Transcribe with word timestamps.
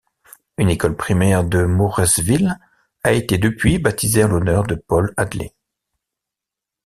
Une 0.57 0.71
école 0.71 0.97
primaire 0.97 1.43
de 1.43 1.63
Mooresville 1.63 2.57
a 3.03 3.11
été 3.13 3.37
depuis 3.37 3.77
baptisée 3.77 4.23
en 4.23 4.29
l'honneur 4.29 4.63
de 4.63 4.73
Paul 4.73 5.13
Hadley. 5.15 5.53